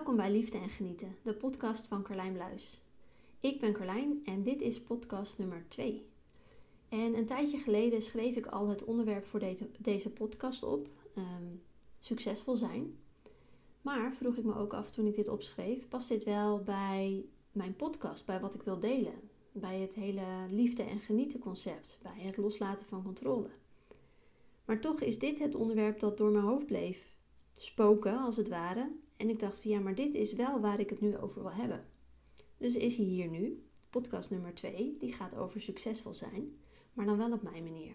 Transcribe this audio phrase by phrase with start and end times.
[0.00, 2.80] Welkom bij Liefde en Genieten, de podcast van Carlijn Bluis.
[3.40, 6.06] Ik ben Carlijn en dit is podcast nummer 2.
[6.88, 9.42] En een tijdje geleden schreef ik al het onderwerp voor
[9.78, 11.44] deze podcast op: ehm,
[11.98, 12.98] succesvol zijn.
[13.82, 17.76] Maar vroeg ik me ook af toen ik dit opschreef: past dit wel bij mijn
[17.76, 19.20] podcast, bij wat ik wil delen?
[19.52, 23.50] Bij het hele liefde en genieten concept, bij het loslaten van controle.
[24.64, 27.14] Maar toch is dit het onderwerp dat door mijn hoofd bleef
[27.52, 28.90] spoken, als het ware.
[29.20, 31.52] En ik dacht van ja, maar dit is wel waar ik het nu over wil
[31.52, 31.86] hebben.
[32.56, 36.56] Dus is hij hier nu, podcast nummer 2, die gaat over succesvol zijn,
[36.92, 37.94] maar dan wel op mijn manier.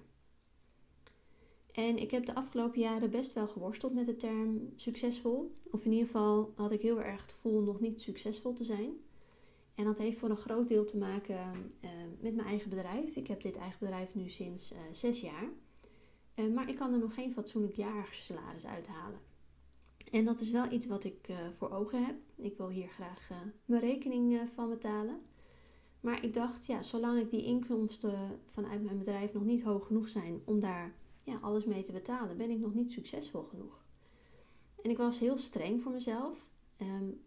[1.72, 5.56] En ik heb de afgelopen jaren best wel geworsteld met de term succesvol.
[5.72, 8.94] Of in ieder geval had ik heel erg het gevoel nog niet succesvol te zijn.
[9.76, 11.36] En dat heeft voor een groot deel te maken
[11.82, 11.90] uh,
[12.20, 13.16] met mijn eigen bedrijf.
[13.16, 15.50] Ik heb dit eigen bedrijf nu sinds uh, zes jaar.
[16.36, 19.20] Uh, maar ik kan er nog geen fatsoenlijk jaarsalaris uithalen.
[20.16, 22.16] En dat is wel iets wat ik uh, voor ogen heb.
[22.36, 25.20] Ik wil hier graag uh, mijn rekening uh, van betalen.
[26.00, 30.10] Maar ik dacht, ja, zolang ik die inkomsten vanuit mijn bedrijf nog niet hoog genoeg
[30.10, 33.84] zijn om daar ja, alles mee te betalen, ben ik nog niet succesvol genoeg.
[34.82, 36.50] En ik was heel streng voor mezelf.
[36.82, 37.22] Um,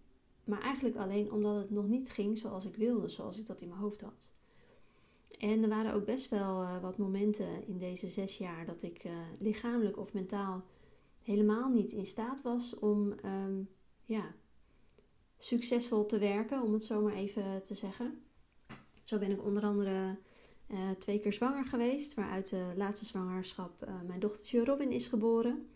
[0.45, 3.69] maar eigenlijk alleen omdat het nog niet ging zoals ik wilde, zoals ik dat in
[3.69, 4.33] mijn hoofd had.
[5.39, 9.99] En er waren ook best wel wat momenten in deze zes jaar dat ik lichamelijk
[9.99, 10.65] of mentaal
[11.29, 13.61] helemaal niet in staat was om ehm,
[14.05, 14.35] ja,
[15.39, 18.23] succesvol te werken, om het zo maar even te zeggen.
[19.05, 20.17] Zo ben ik onder andere
[20.67, 25.69] uh, twee keer zwanger geweest, waaruit de laatste zwangerschap uh, mijn dochtertje Robin is geboren.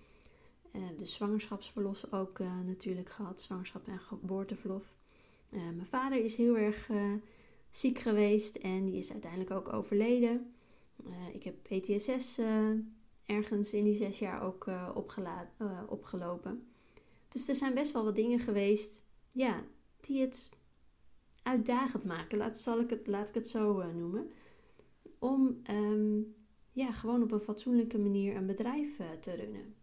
[0.72, 4.96] Uh, de zwangerschapsverlof ook natuurlijk gehad, zwangerschap en geboorteverlof.
[5.48, 6.90] mijn vader is heel erg
[7.70, 10.54] ziek geweest en die is uiteindelijk ook overleden.
[11.32, 12.38] ik heb PTSS
[13.26, 14.88] ergens in die zes jaar ook uh,
[15.88, 16.66] opgelopen.
[17.28, 19.64] Dus er zijn best wel wat dingen geweest, ja,
[20.00, 20.50] die het
[21.42, 22.38] uitdagend maken.
[22.38, 24.30] Laat, zal ik het, laat ik het zo uh, noemen.
[25.18, 26.34] Om um,
[26.72, 29.74] ja, gewoon op een fatsoenlijke manier een bedrijf te runnen.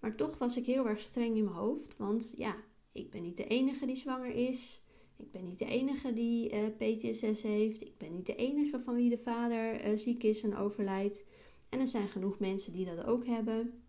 [0.00, 1.96] Maar toch was ik heel erg streng in mijn hoofd.
[1.96, 2.56] Want ja,
[2.92, 4.82] ik ben niet de enige die zwanger is.
[5.16, 7.82] Ik ben niet de enige die PTSS heeft.
[7.82, 11.24] Ik ben niet de enige van wie de vader ziek is en overlijdt.
[11.72, 13.82] En er zijn genoeg mensen die dat ook hebben,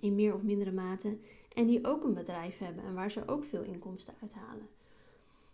[0.00, 1.18] in meer of mindere mate,
[1.54, 4.68] en die ook een bedrijf hebben en waar ze ook veel inkomsten uithalen.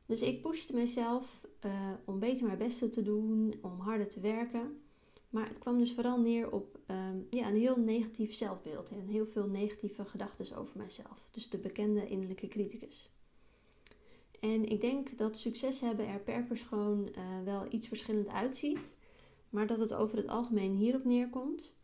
[0.06, 4.82] Dus ik pushte mezelf uh, om beter mijn beste te doen, om harder te werken.
[5.30, 9.26] Maar het kwam dus vooral neer op um, ja, een heel negatief zelfbeeld en heel
[9.26, 11.28] veel negatieve gedachten over mijzelf.
[11.30, 13.10] Dus de bekende innerlijke criticus.
[14.40, 18.94] En ik denk dat succes hebben er per persoon uh, wel iets verschillend uitziet
[19.54, 21.74] maar dat het over het algemeen hierop neerkomt.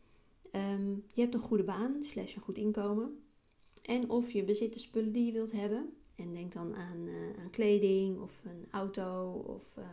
[0.53, 3.23] Um, je hebt een goede baan, slash een goed inkomen.
[3.83, 5.93] En of je bezit de spullen die je wilt hebben.
[6.15, 9.85] En denk dan aan, uh, aan kleding of een auto of uh,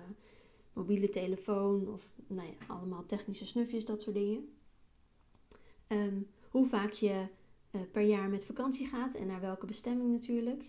[0.73, 4.49] mobiele telefoon of nou ja, allemaal technische snufjes, dat soort dingen.
[5.88, 7.25] Um, hoe vaak je
[7.71, 10.63] uh, per jaar met vakantie gaat en naar welke bestemming natuurlijk.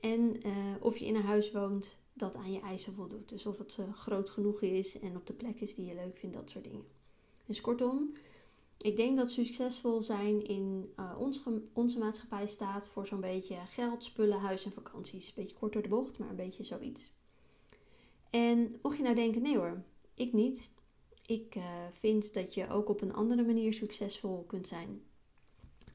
[0.00, 0.40] En
[0.80, 3.28] of je in een huis woont dat aan je eisen voldoet.
[3.28, 6.16] Dus of het uh, groot genoeg is en op de plek is die je leuk
[6.16, 6.84] vindt, dat soort dingen.
[7.46, 8.12] Dus kortom,
[8.78, 11.42] ik denk dat succesvol zijn in uh, ons,
[11.72, 15.34] onze maatschappij staat voor zo'n beetje geld, spullen, huis en vakanties.
[15.34, 17.12] Beetje kort door de bocht, maar een beetje zoiets.
[18.30, 19.82] En mocht je nou denken, nee hoor,
[20.14, 20.70] ik niet.
[21.26, 25.02] Ik uh, vind dat je ook op een andere manier succesvol kunt zijn.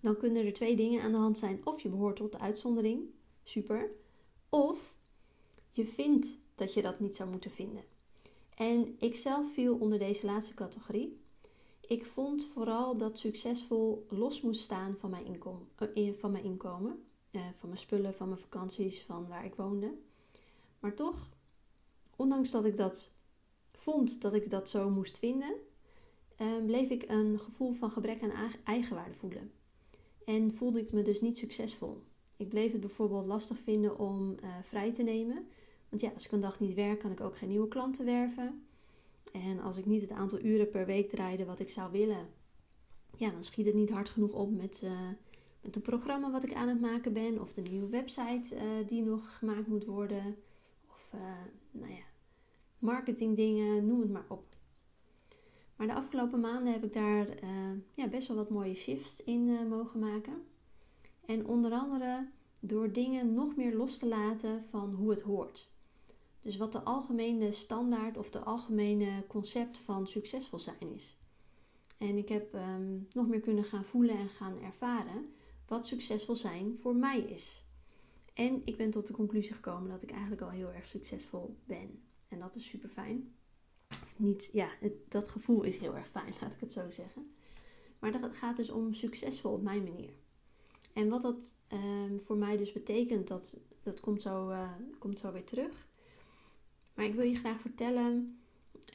[0.01, 1.61] Dan kunnen er twee dingen aan de hand zijn.
[1.63, 3.01] Of je behoort tot de uitzondering,
[3.43, 3.91] super.
[4.49, 4.95] Of
[5.73, 7.83] je vindt dat je dat niet zou moeten vinden.
[8.55, 11.21] En ik zelf viel onder deze laatste categorie.
[11.81, 15.39] Ik vond vooral dat succesvol los moest staan van mijn,
[15.95, 19.93] uh, van mijn inkomen, uh, van mijn spullen, van mijn vakanties, van waar ik woonde.
[20.79, 21.29] Maar toch,
[22.15, 23.11] ondanks dat ik dat
[23.71, 25.55] vond dat ik dat zo moest vinden,
[26.41, 29.51] uh, bleef ik een gevoel van gebrek aan eigenwaarde voelen.
[30.25, 32.03] En voelde ik me dus niet succesvol.
[32.37, 35.47] Ik bleef het bijvoorbeeld lastig vinden om vrij te nemen
[35.93, 38.65] want ja, als ik een dag niet werk, kan ik ook geen nieuwe klanten werven.
[39.31, 42.27] En als ik niet het aantal uren per week draaide wat ik zou willen,
[43.17, 45.09] ja, dan schiet het niet hard genoeg op met, uh,
[45.61, 47.41] met een programma wat ik aan het maken ben.
[47.41, 50.35] Of de nieuwe website uh, die nog gemaakt moet worden.
[50.87, 51.21] Of, uh,
[51.71, 52.03] nou ja,
[52.79, 54.45] marketingdingen, noem het maar op.
[55.75, 57.27] Maar de afgelopen maanden heb ik daar
[57.93, 60.43] ja, best wel wat mooie shifts in mogen maken.
[61.25, 62.27] En onder andere
[62.59, 65.71] door dingen nog meer los te laten van hoe het hoort.
[66.43, 71.17] Dus wat de algemene standaard of de algemene concept van succesvol zijn is.
[71.97, 75.25] En ik heb um, nog meer kunnen gaan voelen en gaan ervaren
[75.67, 77.63] wat succesvol zijn voor mij is.
[78.33, 82.03] En ik ben tot de conclusie gekomen dat ik eigenlijk al heel erg succesvol ben.
[82.27, 83.35] En dat is super fijn.
[83.89, 84.69] Of niet, ja,
[85.07, 87.35] dat gevoel is heel erg fijn, laat ik het zo zeggen.
[87.99, 90.13] Maar dat gaat dus om succesvol op mijn manier.
[90.93, 95.31] En wat dat um, voor mij dus betekent, dat, dat komt, zo, uh, komt zo
[95.31, 95.87] weer terug.
[96.93, 98.37] Maar ik wil je graag vertellen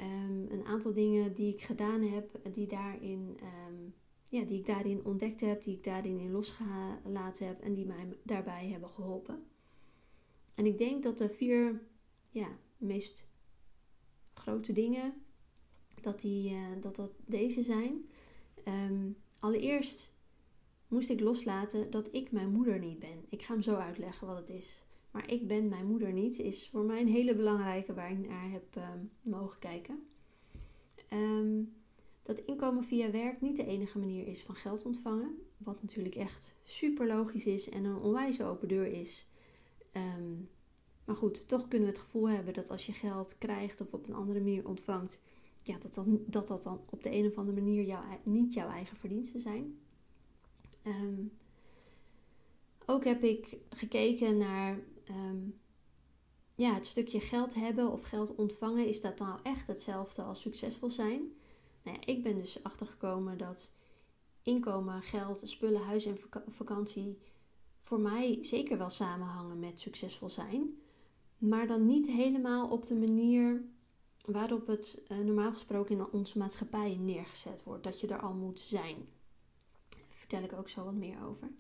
[0.00, 5.04] um, een aantal dingen die ik gedaan heb, die, daarin, um, ja, die ik daarin
[5.04, 9.46] ontdekt heb, die ik daarin in losgelaten heb en die mij daarbij hebben geholpen.
[10.54, 11.82] En ik denk dat de vier
[12.32, 13.28] ja, meest
[14.34, 15.14] grote dingen,
[16.00, 18.08] dat, die, uh, dat, dat deze zijn.
[19.38, 20.16] allereerst
[20.88, 23.24] moest ik loslaten dat ik mijn moeder niet ben.
[23.28, 24.84] Ik ga hem zo uitleggen wat het is.
[25.10, 28.50] Maar ik ben mijn moeder niet, is voor mij een hele belangrijke waar ik naar
[28.50, 30.06] heb ehm, mogen kijken.
[31.08, 31.62] Ehm,
[32.22, 35.38] dat inkomen via werk niet de enige manier is van geld ontvangen.
[35.56, 39.28] Wat natuurlijk echt super logisch is en een onwijs open deur is.
[39.92, 40.34] Ehm,
[41.04, 44.08] maar goed, toch kunnen we het gevoel hebben dat als je geld krijgt of op
[44.08, 45.20] een andere manier ontvangt,
[45.62, 48.96] ja, dat, dat, dat, dat dan op de een of andere manier niet jouw eigen
[48.96, 49.78] verdiensten zijn.
[52.90, 54.78] Ook heb ik gekeken naar
[55.10, 55.60] um,
[56.54, 58.86] ja, het stukje geld hebben of geld ontvangen.
[58.86, 61.32] Is dat nou echt hetzelfde als succesvol zijn?
[61.82, 63.72] Nou ja, ik ben dus achtergekomen dat
[64.42, 66.18] inkomen, geld, spullen, huis en
[66.48, 67.18] vakantie
[67.80, 70.78] voor mij zeker wel samenhangen met succesvol zijn.
[71.38, 73.64] Maar dan niet helemaal op de manier
[74.24, 77.84] waarop het uh, normaal gesproken in onze maatschappij neergezet wordt.
[77.84, 78.96] Dat je er al moet zijn.
[79.88, 81.50] Daar vertel ik ook zo wat meer over.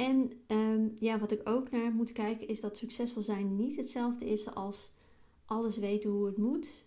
[0.00, 4.24] En ehm, ja, wat ik ook naar moet kijken is dat succesvol zijn niet hetzelfde
[4.24, 4.90] is als
[5.44, 6.86] alles weten hoe het moet.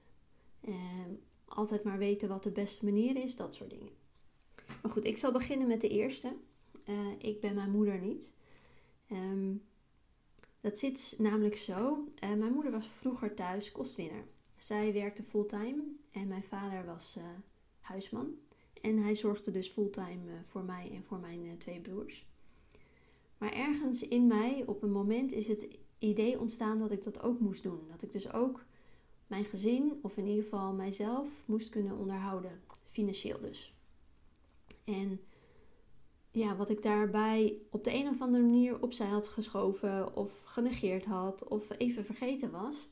[0.62, 1.12] Ehm,
[1.45, 3.92] altijd maar weten wat de beste manier is, dat soort dingen.
[4.81, 6.36] Maar goed, ik zal beginnen met de eerste.
[6.86, 8.33] Uh, ik ben mijn moeder niet.
[9.12, 9.63] Um,
[10.62, 12.07] dat zit namelijk zo.
[12.24, 14.25] Uh, mijn moeder was vroeger thuis kostwinner.
[14.57, 17.24] Zij werkte fulltime en mijn vader was uh,
[17.80, 18.36] huisman.
[18.81, 22.25] En hij zorgde dus fulltime voor mij en voor mijn twee broers.
[23.44, 25.68] Maar ergens in mij, op een moment, is het
[26.00, 27.80] idee ontstaan dat ik dat ook moest doen.
[27.92, 28.66] Dat ik dus ook
[29.28, 32.62] mijn gezin, of in ieder geval mijzelf, moest kunnen onderhouden.
[32.86, 33.74] Financieel dus.
[34.84, 35.19] En
[36.31, 41.06] ja, wat ik daarbij op de een of andere manier opzij had geschoven, of genegeerd
[41.06, 42.89] had, of even vergeten was,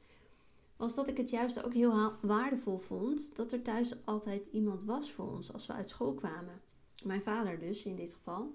[0.75, 5.11] was dat ik het juist ook heel waardevol vond dat er thuis altijd iemand was
[5.11, 6.61] voor ons als we uit school kwamen.
[7.03, 8.53] Mijn vader dus in dit geval.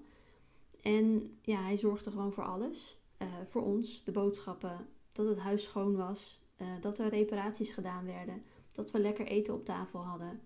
[0.81, 3.01] En ja, hij zorgde gewoon voor alles.
[3.21, 8.05] Uh, voor ons, de boodschappen, dat het huis schoon was, uh, dat er reparaties gedaan
[8.05, 8.43] werden,
[8.73, 10.41] dat we lekker eten op tafel hadden.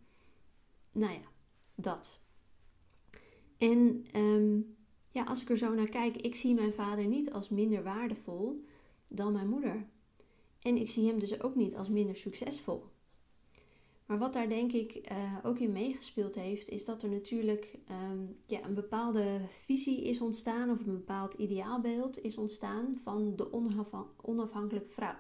[0.92, 1.28] Nou ja,
[1.76, 2.22] dat.
[3.58, 4.76] En um,
[5.10, 8.66] ja, als ik er zo naar kijk, ik zie mijn vader niet als minder waardevol
[9.08, 9.86] dan mijn moeder.
[10.60, 12.86] En ik zie hem dus ook niet als minder succesvol.
[14.12, 17.80] Maar wat daar denk ik uh, ook in meegespeeld heeft, is dat er natuurlijk
[18.12, 23.54] um, ja, een bepaalde visie is ontstaan of een bepaald ideaalbeeld is ontstaan van de
[24.22, 25.18] onafhankelijke vrouw.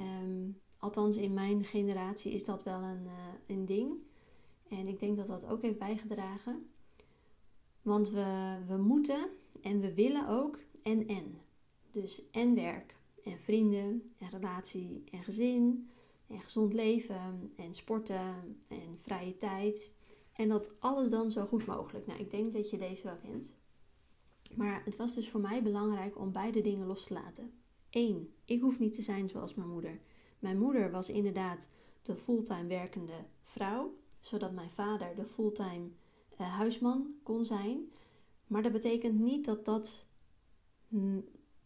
[0.00, 3.12] Um, althans, in mijn generatie is dat wel een, uh,
[3.46, 3.92] een ding.
[4.68, 6.70] En ik denk dat dat ook heeft bijgedragen.
[7.82, 9.28] Want we, we moeten
[9.62, 11.38] en we willen ook en en.
[11.90, 15.88] Dus en werk en vrienden en relatie en gezin
[16.26, 19.90] en gezond leven en sporten en vrije tijd.
[20.32, 22.06] En dat alles dan zo goed mogelijk.
[22.06, 23.52] Nou, ik denk dat je deze wel kent.
[24.54, 27.52] Maar het was dus voor mij belangrijk om beide dingen los te laten.
[27.90, 30.00] Eén, ik hoef niet te zijn zoals mijn moeder.
[30.38, 31.68] Mijn moeder was inderdaad
[32.02, 35.88] de fulltime werkende vrouw, zodat mijn vader de fulltime
[36.40, 37.92] uh, huisman kon zijn.
[38.46, 40.06] Maar dat betekent niet dat, dat,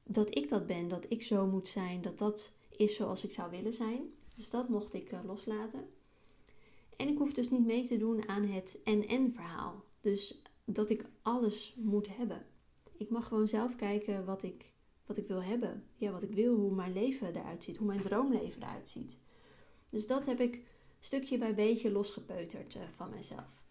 [0.04, 3.50] dat ik dat ben, dat ik zo moet zijn, dat dat is zoals ik zou
[3.50, 4.14] willen zijn.
[4.40, 5.88] Dus dat mocht ik uh, loslaten.
[6.96, 9.84] En ik hoef dus niet mee te doen aan het en-en verhaal.
[10.00, 12.46] Dus dat ik alles moet hebben.
[12.96, 14.72] Ik mag gewoon zelf kijken wat ik,
[15.06, 15.84] wat ik wil hebben.
[15.96, 19.18] Ja, wat ik wil, hoe mijn leven eruit ziet, hoe mijn droomleven eruit ziet.
[19.90, 20.62] Dus dat heb ik
[21.00, 23.64] stukje bij beetje losgepeuterd uh, van mezelf.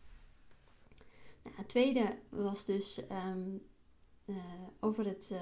[1.44, 3.62] Nou, het tweede was dus um,
[4.26, 4.38] uh,
[4.80, 5.34] over het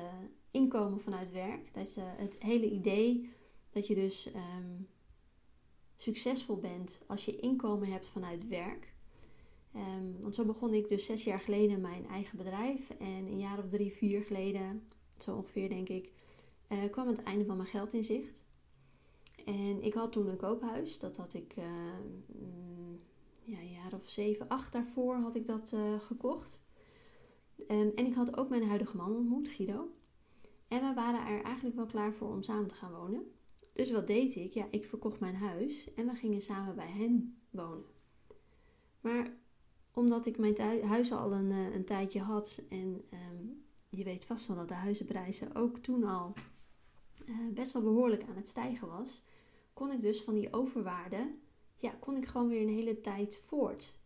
[0.52, 1.74] inkomen vanuit werk.
[1.74, 3.32] Dat je het hele idee
[3.70, 4.88] dat je dus um,
[5.98, 8.96] succesvol bent als je inkomen hebt vanuit werk.
[9.75, 12.89] Um, want zo begon ik dus zes jaar geleden mijn eigen bedrijf.
[12.89, 14.88] En een jaar of drie, vier geleden,
[15.18, 16.12] zo ongeveer denk ik,
[16.70, 18.42] uh, kwam het einde van mijn geld in zicht.
[19.46, 21.00] En ik had toen een koophuis.
[21.00, 21.66] Dat had ik uh,
[23.44, 26.60] ja, een jaar of zeven, acht daarvoor had ik dat uh, gekocht.
[27.68, 29.89] Um, en ik had ook mijn huidige man ontmoet, Guido.
[30.68, 33.32] En we waren er eigenlijk wel klaar voor om samen te gaan wonen.
[33.78, 34.52] Dus wat deed ik?
[34.52, 37.86] Ja, ik verkocht mijn huis en we gingen samen bij hem wonen.
[39.02, 39.34] Maar
[39.94, 43.46] omdat ik mijn huis al een, eh, een tijdje had en ehm,
[43.90, 46.34] je weet vast wel dat de huizenprijzen ook toen al
[47.26, 49.24] uh, best wel behoorlijk aan het stijgen was,
[49.74, 51.30] kon ik dus van die overwaarde,
[51.78, 53.98] ja, kon ik gewoon weer een hele tijd voort.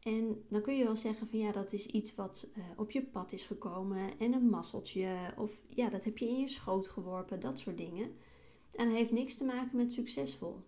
[0.00, 3.02] En dan kun je wel zeggen van ja, dat is iets wat uh, op je
[3.02, 7.40] pad is gekomen en een masseltje of ja, dat heb je in je schoot geworpen,
[7.40, 8.16] dat soort dingen.
[8.78, 10.64] En heeft niks te maken met succesvol.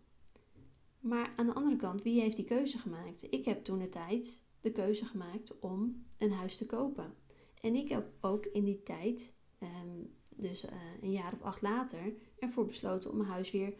[1.01, 3.33] Maar aan de andere kant, wie heeft die keuze gemaakt?
[3.33, 7.15] Ik heb toen de tijd de keuze gemaakt om een huis te kopen.
[7.61, 10.03] En ik heb ook in die tijd, ehm,
[10.37, 13.75] dus uh, een jaar of acht later, ervoor besloten om mijn huis weer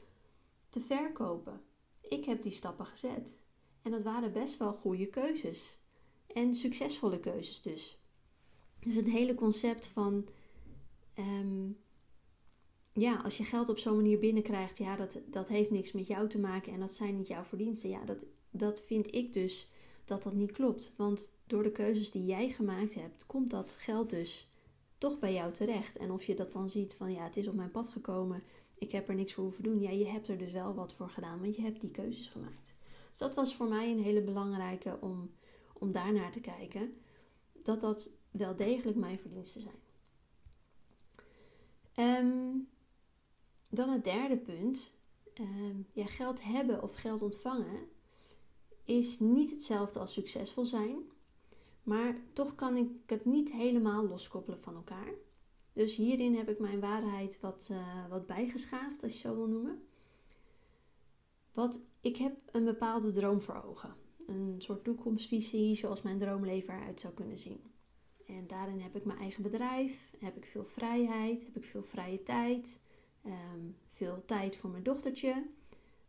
[0.69, 1.61] te verkopen.
[2.01, 3.41] Ik heb die stappen gezet.
[3.83, 5.79] En dat waren best wel goede keuzes.
[6.27, 8.01] En succesvolle keuzes dus.
[8.79, 10.29] Dus het hele concept van
[11.19, 11.79] um,
[12.93, 16.29] ja, als je geld op zo'n manier binnenkrijgt, ja, dat, dat heeft niks met jou
[16.29, 17.91] te maken en dat zijn niet jouw verdiensten.
[17.91, 19.71] Ja, dat, dat vind ik dus
[20.05, 20.93] dat dat niet klopt.
[20.97, 24.49] Want door de keuzes die jij gemaakt hebt, komt dat geld dus
[24.99, 25.97] toch bij jou terecht.
[25.97, 28.43] En of je dat dan ziet van ja, het is op mijn pad gekomen,
[28.79, 29.81] ik heb er niks voor hoeven doen.
[29.81, 32.75] Ja, je hebt er dus wel wat voor gedaan, want je hebt die keuzes gemaakt.
[33.09, 35.31] Dus dat was voor mij een hele belangrijke om,
[35.73, 36.95] om daar naar te kijken.
[37.63, 39.79] Dat dat wel degelijk mijn verdiensten zijn.
[42.27, 42.60] Um,
[43.71, 44.99] dan het derde punt.
[45.93, 47.89] Ja, geld hebben of geld ontvangen
[48.85, 50.99] is niet hetzelfde als succesvol zijn.
[51.83, 55.13] Maar toch kan ik het niet helemaal loskoppelen van elkaar.
[55.73, 59.83] Dus hierin heb ik mijn waarheid wat, uh, wat bijgeschaafd, als je zo wil noemen.
[61.53, 63.95] Wat, ik heb een bepaalde droom voor ogen.
[64.27, 67.63] Een soort toekomstvisie zoals mijn droomleven eruit zou kunnen zien.
[68.27, 72.23] En daarin heb ik mijn eigen bedrijf, heb ik veel vrijheid, heb ik veel vrije
[72.23, 72.81] tijd.
[73.25, 75.45] Ehm, veel tijd voor mijn dochtertje.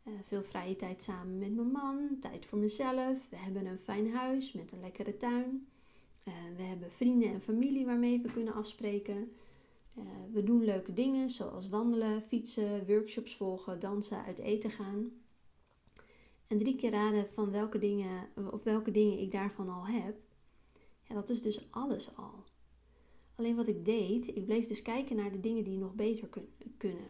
[0.03, 2.17] Uh, veel vrije tijd samen met mijn man.
[2.19, 3.29] Tijd voor mezelf.
[3.29, 5.67] We hebben een fijn huis met een lekkere tuin.
[6.23, 9.31] Uh, we hebben vrienden en familie waarmee we kunnen afspreken.
[9.97, 10.03] Uh,
[10.33, 15.11] we doen leuke dingen zoals wandelen, fietsen, workshops volgen, dansen, uit eten gaan.
[16.47, 20.15] En drie keer raden van welke dingen, of welke dingen ik daarvan al heb.
[21.03, 22.40] Ja, dat is dus alles al.
[23.41, 26.29] Alleen wat ik deed, ik bleef dus kijken naar de dingen die nog beter
[26.77, 27.07] kunnen.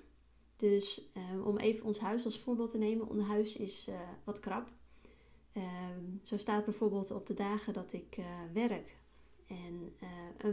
[0.56, 3.10] Dus uh, om even ons huis als voorbeeld te nemen.
[3.10, 4.70] Ons huis is uh, wat krap.
[5.54, 5.64] Uh,
[6.24, 8.96] zo staat bijvoorbeeld op de dagen dat ik eh, werk
[9.48, 9.94] en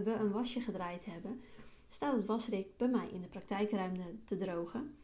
[0.04, 1.40] we een wasje gedraaid hebben,
[1.88, 4.97] staat het wasrik bij mij in de praktijkruimte te drogen.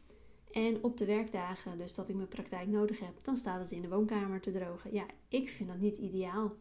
[0.51, 3.81] En op de werkdagen, dus dat ik mijn praktijk nodig heb, dan staat het in
[3.81, 4.93] de woonkamer te drogen.
[4.93, 6.55] Ja, ik vind dat niet ideaal.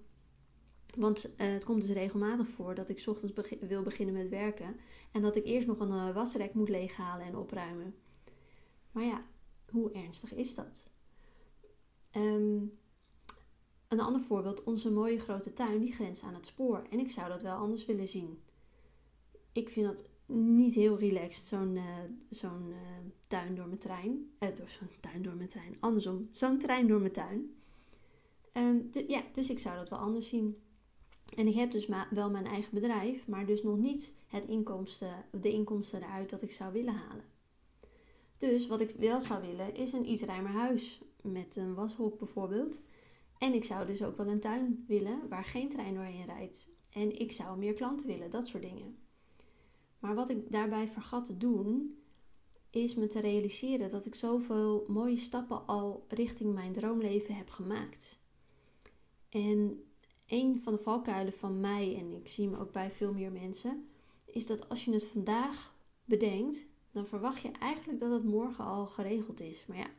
[0.96, 4.76] Want uh, het komt dus regelmatig voor dat ik ochtends wil beginnen met werken
[5.12, 7.94] en dat ik eerst nog een uh, wasrek moet leeghalen en opruimen.
[8.92, 9.18] Maar ja,
[9.70, 10.86] hoe ernstig is dat?
[12.16, 12.78] Um,
[13.88, 17.28] een ander voorbeeld, onze mooie grote tuin die grenst aan het spoor en ik zou
[17.28, 18.42] dat wel anders willen zien.
[19.52, 21.78] Ik vind dat niet heel relaxed, zo'n
[22.30, 22.74] zo'n
[23.26, 24.30] tuin door mijn trein.
[24.38, 27.54] door zo'n tuin door mijn trein, andersom, zo'n trein door mijn tuin.
[28.52, 30.63] Um, ja, dus ik zou dat wel anders zien.
[31.36, 35.52] En ik heb dus wel mijn eigen bedrijf, maar dus nog niet het inkomsten, de
[35.52, 37.24] inkomsten eruit dat ik zou willen halen.
[38.36, 42.80] Dus wat ik wel zou willen is een iets ruimer huis met een washok bijvoorbeeld.
[43.38, 46.68] En ik zou dus ook wel een tuin willen waar geen trein doorheen rijdt.
[46.90, 48.98] En ik zou meer klanten willen, dat soort dingen.
[49.98, 51.98] Maar wat ik daarbij vergat te doen,
[52.70, 58.18] is me te realiseren dat ik zoveel mooie stappen al richting mijn droomleven heb gemaakt.
[59.28, 59.84] En
[60.26, 63.88] een van de valkuilen van mij, en ik zie hem ook bij veel meer mensen,
[64.26, 68.86] is dat als je het vandaag bedenkt, dan verwacht je eigenlijk dat het morgen al
[68.86, 69.66] geregeld is.
[69.66, 69.90] Maar ja,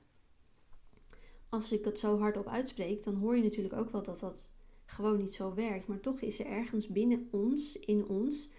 [1.49, 4.53] als ik het zo hardop uitspreek, dan hoor je natuurlijk ook wel dat dat
[4.85, 5.87] gewoon niet zo werkt.
[5.87, 8.49] Maar toch is er ergens binnen ons, in ons,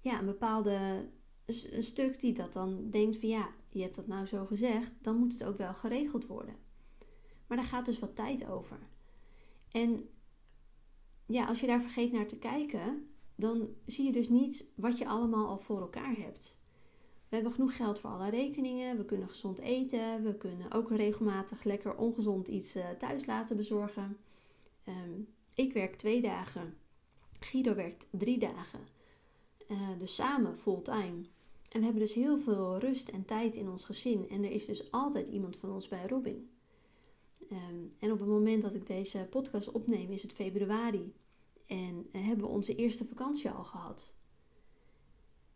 [0.00, 1.08] ja, een bepaalde
[1.70, 5.16] een stuk die dat dan denkt van ja, je hebt dat nou zo gezegd, dan
[5.16, 6.56] moet het ook wel geregeld worden.
[7.46, 8.78] Maar daar gaat dus wat tijd over.
[9.70, 10.08] En
[11.30, 15.06] ja, als je daar vergeet naar te kijken, dan zie je dus niet wat je
[15.06, 16.58] allemaal al voor elkaar hebt.
[17.28, 21.64] We hebben genoeg geld voor alle rekeningen, we kunnen gezond eten, we kunnen ook regelmatig
[21.64, 24.16] lekker ongezond iets uh, thuis laten bezorgen.
[24.88, 26.76] Um, ik werk twee dagen,
[27.40, 28.80] Guido werkt drie dagen,
[29.68, 31.24] uh, dus samen fulltime.
[31.68, 34.64] En we hebben dus heel veel rust en tijd in ons gezin en er is
[34.64, 36.50] dus altijd iemand van ons bij Robin.
[37.52, 41.12] Um, en op het moment dat ik deze podcast opneem is het februari.
[41.70, 44.14] En uh, hebben we onze eerste vakantie al gehad.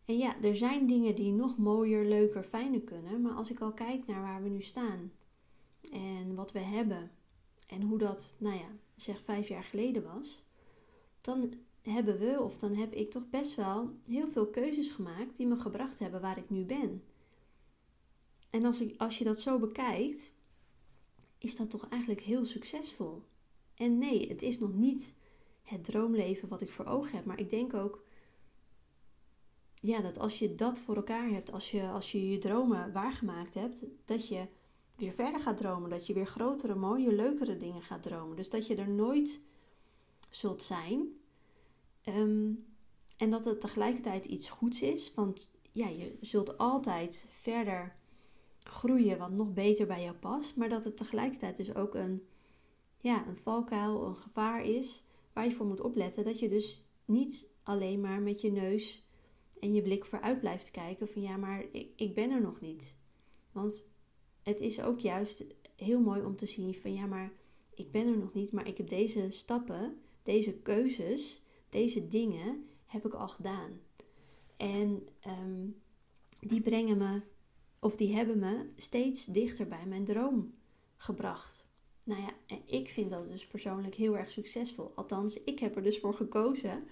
[0.05, 3.21] En ja, er zijn dingen die nog mooier, leuker, fijner kunnen.
[3.21, 5.13] Maar als ik al kijk naar waar we nu staan
[5.93, 7.11] en wat we hebben
[7.67, 10.45] en hoe dat, nou ja, zeg vijf jaar geleden was,
[11.21, 11.53] dan
[11.83, 15.57] hebben we, of dan heb ik toch best wel heel veel keuzes gemaakt die me
[15.57, 17.03] gebracht hebben waar ik nu ben.
[18.51, 20.33] En als, ik, als je dat zo bekijkt,
[21.39, 23.23] is dat toch eigenlijk heel succesvol.
[23.75, 25.15] En nee, het is nog niet
[25.65, 28.05] het droomleven wat ik voor ogen heb, maar ik denk ook
[29.75, 33.55] ja, dat als je dat voor elkaar hebt, als je, als je je dromen waargemaakt
[33.55, 34.47] hebt, dat je
[34.97, 35.91] weer verder gaat dromen.
[35.91, 38.37] Dat je weer grotere, mooie, leukere dingen gaat dromen.
[38.37, 39.41] Dus dat je er nooit
[40.31, 41.09] zult zijn.
[42.03, 42.53] Ehm,
[43.17, 45.15] en dat het tegelijkertijd iets goeds is.
[45.15, 47.97] Want ja, je zult altijd verder
[48.59, 50.57] groeien wat nog beter bij jou past.
[50.57, 52.27] Maar dat het tegelijkertijd dus ook een,
[53.01, 55.03] ja, een valkuil, een gevaar is
[55.35, 56.25] waar je voor moet opletten.
[56.25, 59.05] Dat je dus niet alleen maar met je neus
[59.61, 62.97] en je blik vooruit blijft kijken van ja, maar ik, ik ben er nog niet.
[63.53, 63.93] Want
[64.43, 65.45] het is ook juist
[65.77, 67.33] heel mooi om te zien van ja, maar
[67.75, 73.07] ik ben er nog niet, maar ik heb deze stappen, deze keuzes, deze dingen heb
[73.07, 73.81] ik al gedaan.
[74.57, 75.67] En ehm,
[76.41, 77.21] die brengen me,
[77.79, 80.55] of die hebben me steeds dichter bij mijn droom
[80.97, 81.64] gebracht.
[82.05, 84.93] Nou ja, en ik vind dat dus persoonlijk heel erg succesvol.
[84.95, 86.85] Althans, ik heb er dus voor gekozen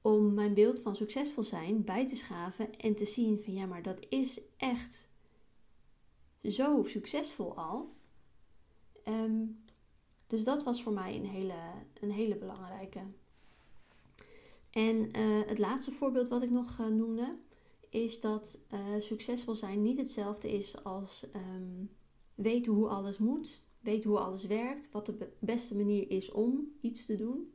[0.00, 3.82] om mijn beeld van succesvol zijn bij te schaven en te zien van ja, maar
[3.82, 5.08] dat is echt
[6.42, 7.86] zo succesvol al.
[9.04, 9.44] Ehm,
[10.26, 11.58] dus dat was voor mij een hele,
[12.00, 13.00] een hele belangrijke.
[14.70, 17.36] En eh, het laatste voorbeeld wat ik nog uh, noemde,
[17.88, 21.90] is dat uh, succesvol zijn niet hetzelfde is als um,
[22.34, 27.06] weten hoe alles moet, weten hoe alles werkt, wat de beste manier is om iets
[27.06, 27.52] te doen.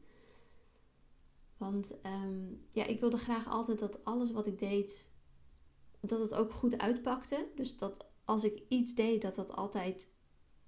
[1.58, 5.10] Want um, ja, ik wilde graag altijd dat alles wat ik deed,
[6.00, 7.48] dat het ook goed uitpakte.
[7.56, 10.10] Dus dat als ik iets deed, dat dat altijd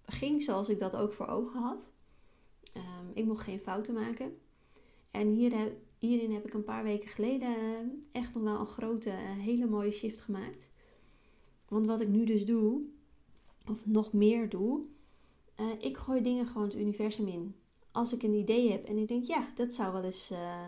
[0.05, 1.91] ging zoals ik dat ook voor ogen had.
[2.73, 4.37] Um, ik mocht geen fouten maken.
[5.11, 9.67] En hier, hierin heb ik een paar weken geleden echt nog wel een grote, hele
[9.67, 10.71] mooie shift gemaakt.
[11.67, 12.81] Want wat ik nu dus doe,
[13.67, 14.85] of nog meer doe,
[15.59, 17.55] uh, ik gooi dingen gewoon het universum in.
[17.91, 20.65] Als ik een idee heb en ik denk, ja, dat zou wel eens uh,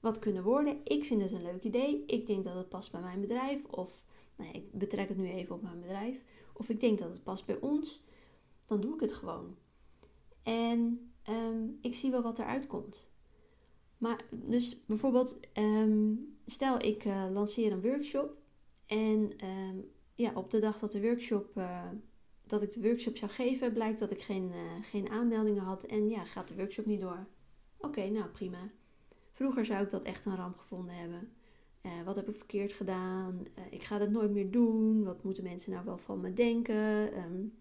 [0.00, 0.80] wat kunnen worden.
[0.84, 2.04] Ik vind het een leuk idee.
[2.06, 3.64] Ik denk dat het past bij mijn bedrijf.
[3.64, 4.04] Of,
[4.36, 7.46] nou ik betrek het nu even op mijn bedrijf of ik denk dat het past
[7.46, 8.04] bij ons,
[8.66, 9.56] dan doe ik het gewoon.
[10.42, 13.10] En ehm, ik zie wel wat eruit komt.
[13.98, 16.14] Maar dus bijvoorbeeld, ehm,
[16.46, 18.36] stel ik uh, lanceer een workshop
[18.86, 19.76] en ehm,
[20.14, 21.60] ja, op de dag dat de workshop
[22.46, 26.08] dat ik de workshop zou geven, blijkt dat ik geen, uh, geen aanmeldingen had en
[26.08, 27.26] ja, gaat de workshop niet door.
[27.78, 28.70] Oké, nou prima.
[29.32, 31.32] Vroeger zou ik dat echt een ramp gevonden hebben.
[31.82, 33.46] Uh, wat heb ik verkeerd gedaan?
[33.58, 35.04] Uh, ik ga dat nooit meer doen.
[35.04, 37.18] Wat moeten mensen nou wel van me denken?
[37.18, 37.54] Um,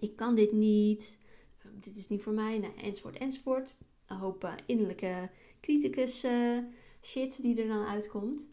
[0.00, 1.18] ik kan dit niet.
[1.66, 2.58] Um, dit is niet voor mij.
[2.58, 3.74] Nou, enzovoort, enzovoort.
[4.06, 6.26] Een hoop innerlijke criticus
[7.02, 8.48] shit die er dan uitkomt.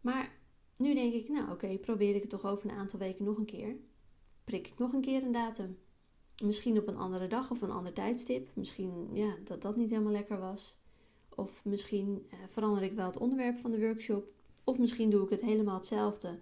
[0.00, 0.32] Maar
[0.76, 3.44] nu denk ik, nou oké, probeer ik het toch over een aantal weken nog een
[3.44, 3.76] keer.
[4.44, 5.78] Prik ik nog een keer een datum.
[6.42, 8.50] Misschien op een andere dag of een ander tijdstip.
[8.54, 10.76] Misschien ja, dat dat niet helemaal lekker was.
[11.28, 14.26] Of misschien uh, verander ik wel het onderwerp van de workshop.
[14.64, 16.38] Of misschien doe ik het helemaal hetzelfde.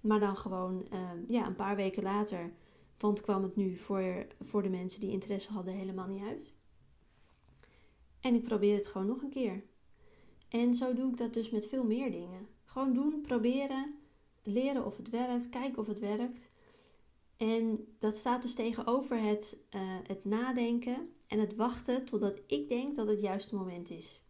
[0.00, 2.52] Maar dan gewoon uh, ja, een paar weken later.
[2.98, 6.52] Want kwam het nu voor, voor de mensen die interesse hadden helemaal niet uit.
[8.20, 9.64] En ik probeer het gewoon nog een keer.
[10.48, 12.48] En zo doe ik dat dus met veel meer dingen.
[12.64, 13.94] Gewoon doen, proberen,
[14.42, 16.50] leren of het werkt, kijken of het werkt.
[17.36, 22.96] En dat staat dus tegenover het, uh, het nadenken en het wachten totdat ik denk
[22.96, 24.20] dat het juiste moment is.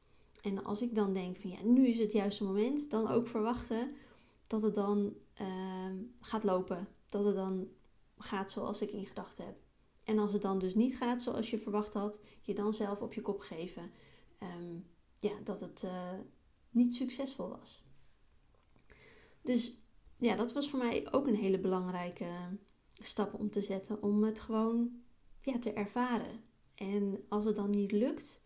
[0.43, 3.91] En als ik dan denk van ja, nu is het juiste moment, dan ook verwachten
[4.47, 6.89] dat het dan uh, gaat lopen.
[7.09, 7.69] Dat het dan
[8.19, 9.57] gaat zoals ik in gedachten heb.
[10.05, 13.13] En als het dan dus niet gaat zoals je verwacht had, je dan zelf op
[13.13, 13.91] je kop geven
[14.43, 14.87] um,
[15.21, 16.13] ja, dat het uh,
[16.71, 17.85] niet succesvol was.
[19.43, 19.81] Dus
[20.17, 22.27] ja, dat was voor mij ook een hele belangrijke
[23.01, 24.03] stap om te zetten.
[24.03, 25.03] Om het gewoon
[25.41, 26.41] ja, te ervaren.
[26.75, 28.41] En als het dan niet lukt,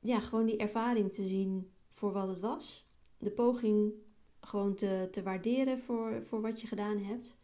[0.00, 2.86] ja, gewoon die ervaring te zien voor wat het was.
[3.18, 3.92] De poging
[4.40, 7.36] gewoon te, te waarderen voor, voor wat je gedaan hebt.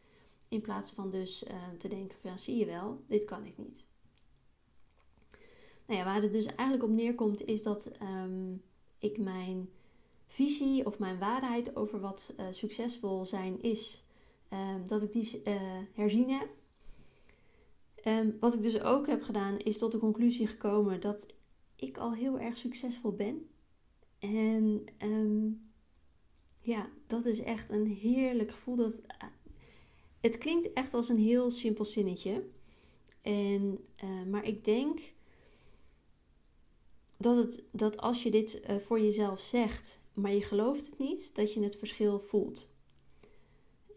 [0.48, 3.86] In plaats van dus uh, te denken van, zie je wel, dit kan ik niet.
[5.86, 8.62] Nou ja, waar het dus eigenlijk op neerkomt is dat um,
[8.98, 9.70] ik mijn
[10.26, 14.03] visie of mijn waarheid over wat uh, succesvol zijn is,
[14.50, 16.48] um, dat ik die uh, herzien heb.
[18.04, 21.26] Um, wat ik dus ook heb gedaan is tot de conclusie gekomen dat
[21.76, 23.48] ik al heel erg succesvol ben.
[24.18, 25.70] En um,
[26.60, 28.76] ja, dat is echt een heerlijk gevoel.
[28.76, 29.00] Dat,
[30.20, 32.46] het klinkt echt als een heel simpel zinnetje.
[33.22, 35.00] En, uh, maar ik denk
[37.16, 41.52] dat, het, dat als je dit voor jezelf zegt, maar je gelooft het niet, dat
[41.52, 42.68] je het verschil voelt.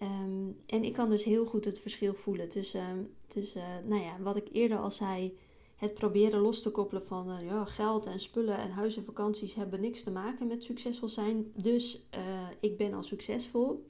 [0.01, 4.35] Um, en ik kan dus heel goed het verschil voelen tussen, tussen nou ja, wat
[4.35, 5.37] ik eerder al zei,
[5.75, 9.53] het proberen los te koppelen van uh, ja, geld en spullen en huis en vakanties
[9.53, 11.51] hebben niks te maken met succesvol zijn.
[11.55, 13.85] Dus uh, ik ben al succesvol.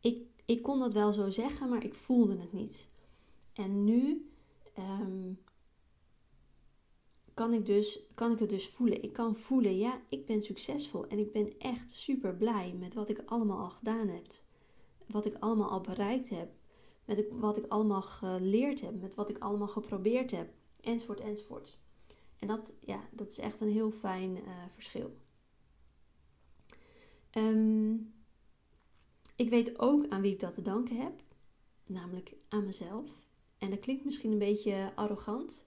[0.00, 2.88] Ik, ik kon dat wel zo zeggen, maar ik voelde het niet.
[3.52, 4.30] En nu
[4.78, 5.38] um,
[7.38, 9.02] kan, ik dus, kan ik het dus voelen.
[9.02, 13.08] Ik kan voelen, ja, ik ben succesvol en ik ben echt super blij met wat
[13.08, 14.26] ik allemaal al gedaan heb.
[15.06, 16.50] Wat ik allemaal al bereikt heb
[17.04, 21.78] met wat ik allemaal geleerd heb, met wat ik allemaal geprobeerd heb, enzovoort, enzovoort.
[22.38, 25.16] En dat, ja, dat is echt een heel fijn uh, verschil.
[27.32, 28.14] Um,
[29.36, 31.22] ik weet ook aan wie ik dat te danken heb,
[31.86, 33.10] namelijk aan mezelf.
[33.58, 35.66] En dat klinkt misschien een beetje arrogant,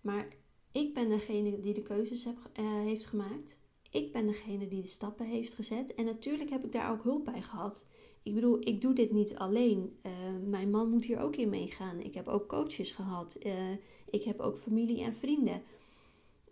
[0.00, 0.28] maar
[0.74, 3.58] ik ben degene die de keuzes heb, uh, heeft gemaakt.
[3.90, 5.94] Ik ben degene die de stappen heeft gezet.
[5.94, 7.86] En natuurlijk heb ik daar ook hulp bij gehad
[8.24, 9.98] ik bedoel, ik doe dit niet alleen.
[10.02, 10.12] Uh,
[10.46, 12.00] mijn man moet hier ook in meegaan.
[12.00, 13.38] Ik heb ook coaches gehad.
[13.46, 13.70] Uh,
[14.10, 15.62] ik heb ook familie en vrienden.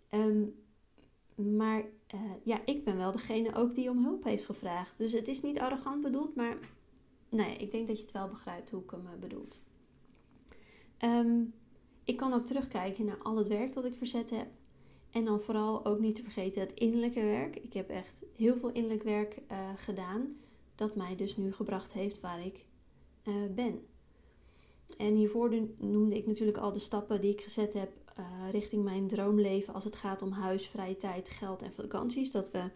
[0.09, 0.55] Um,
[1.35, 1.83] maar
[2.43, 4.97] ja, ik ben wel degene ook die om hulp heeft gevraagd.
[4.97, 6.57] Dus het is niet arrogant bedoeld, maar
[7.29, 9.59] nee, ik denk dat je het wel begrijpt hoe ik hem bedoelt.
[10.99, 11.53] Um,
[12.03, 14.47] ik kan ook terugkijken naar al het werk dat ik verzet heb.
[15.11, 17.55] En dan vooral ook niet te vergeten het innerlijke werk.
[17.55, 19.41] Ik heb echt heel veel innerlijk werk
[19.75, 20.35] gedaan
[20.75, 22.65] dat mij dus nu gebracht heeft waar ik
[23.23, 23.85] uh, ben.
[24.97, 29.07] En hiervoor noemde ik natuurlijk al de stappen die ik gezet heb uh, richting mijn
[29.07, 32.31] droomleven als het gaat om huis, vrije tijd, geld en vakanties.
[32.31, 32.69] Dat we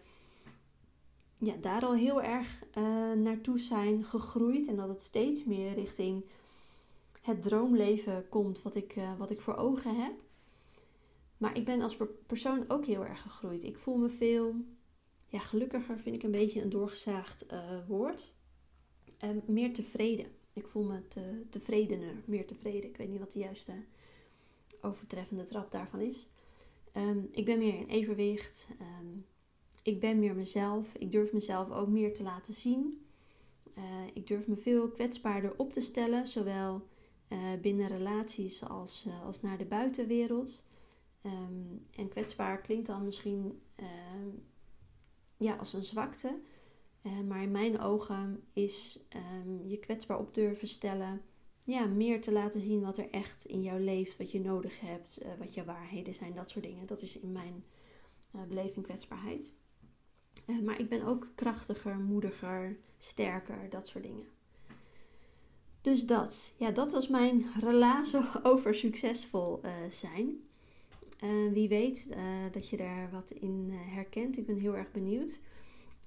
[1.38, 2.62] ja, daar al heel erg
[3.16, 6.24] naartoe zijn gegroeid en dat het steeds meer richting
[7.28, 10.12] het droomleven komt wat ik, wat ik voor ogen heb.
[11.36, 13.64] Maar ik ben als persoon ook heel erg gegroeid.
[13.64, 14.54] Ik voel me veel
[15.28, 18.34] ja, gelukkiger vind ik een beetje een doorgezaagd uh, woord.
[19.24, 20.26] Um, meer tevreden.
[20.52, 22.88] Ik voel me te, tevredener, meer tevreden.
[22.88, 23.72] Ik weet niet wat de juiste
[24.80, 26.28] overtreffende trap daarvan is.
[26.96, 28.68] Um, ik ben meer in evenwicht.
[28.80, 29.26] Um,
[29.82, 30.94] ik ben meer mezelf.
[30.94, 33.06] Ik durf mezelf ook meer te laten zien.
[33.78, 36.86] Uh, ik durf me veel kwetsbaarder op te stellen, zowel
[37.28, 40.62] uh, binnen relaties als, uh, als naar de buitenwereld.
[41.22, 43.62] Um, en kwetsbaar klinkt dan misschien
[45.36, 46.40] ja, als een zwakte.
[47.02, 48.98] Uh, maar in mijn ogen is
[49.42, 51.22] um, je kwetsbaar op durven stellen.
[51.64, 55.18] Ja, meer te laten zien wat er echt in jou leeft, wat je nodig hebt,
[55.38, 56.86] wat je waarheden zijn, dat soort dingen.
[56.86, 57.64] Dat is in mijn
[58.48, 59.52] beleving kwetsbaarheid.
[60.64, 64.26] maar ik ben ook krachtiger, moediger, sterker, dat soort dingen.
[65.80, 69.60] Dus dat, ja, dat was mijn relatie over succesvol
[69.90, 70.42] zijn.
[71.24, 72.16] Uh, wie weet uh,
[72.52, 74.38] dat je daar wat in herkent.
[74.38, 75.38] Ik ben heel erg benieuwd.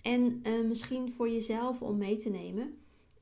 [0.02, 2.78] En misschien voor jezelf om mee te nemen.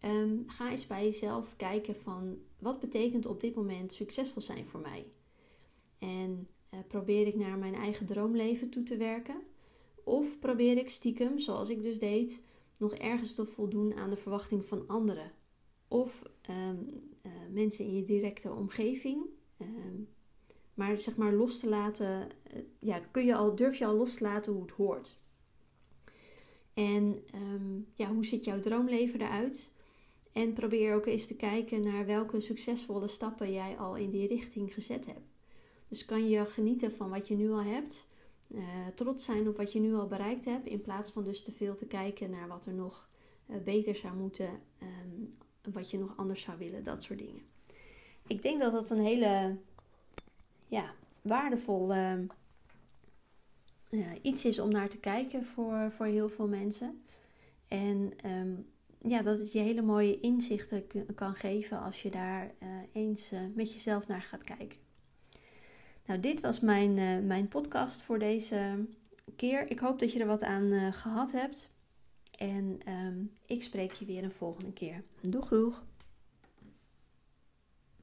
[0.06, 4.80] Um, ga eens bij jezelf kijken van wat betekent op dit moment succesvol zijn voor
[4.80, 5.06] mij.
[6.00, 6.48] En
[6.88, 9.42] probeer ik naar mijn eigen droomleven toe te werken?
[10.04, 12.42] Of probeer ik stiekem, zoals ik dus deed,
[12.78, 15.32] nog ergens te voldoen aan de verwachting van anderen?
[15.90, 17.02] Of um,
[17.54, 19.26] mensen in je directe omgeving?
[19.62, 20.08] Um,
[20.80, 24.14] maar zeg maar los te laten, eh, ja, kun je al, durf je al los
[24.14, 25.18] te laten hoe het hoort.
[26.74, 29.72] En um, ja, hoe ziet jouw droomleven eruit?
[30.32, 34.74] En probeer ook eens te kijken naar welke succesvolle stappen jij al in die richting
[34.74, 35.28] gezet hebt.
[35.88, 38.08] Dus kan je genieten van wat je nu al hebt,
[38.48, 41.52] uh, trots zijn op wat je nu al bereikt hebt, in plaats van dus te
[41.52, 43.08] veel te kijken naar wat er nog
[43.64, 44.50] beter zou moeten,
[44.82, 45.38] um,
[45.74, 47.42] wat je nog anders zou willen, dat soort dingen.
[48.28, 49.58] Ik denk dat dat een hele
[50.68, 52.20] ja, waardevol uh,
[54.22, 57.04] iets is om naar te kijken voor, voor heel veel mensen.
[57.68, 58.68] En um,
[59.02, 63.40] ja, dat het je hele mooie inzichten kan geven als je daar uh, eens uh,
[63.54, 64.78] met jezelf naar gaat kijken.
[66.06, 68.86] Nou, dit was mijn, uh, mijn podcast voor deze
[69.36, 69.72] keer.
[69.72, 71.70] Ik hoop dat je er wat aan gehad hebt.
[72.40, 75.04] En um, ik spreek je weer een volgende keer.
[75.22, 75.84] Doeg, doeg!